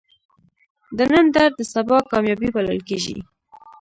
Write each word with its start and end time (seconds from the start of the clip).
د 0.97 0.99
نن 1.11 1.25
درد 1.35 1.53
د 1.57 1.61
سبا 1.73 1.97
کامیابی 2.11 2.49
بلل 2.55 2.79
کېږي. 2.89 3.17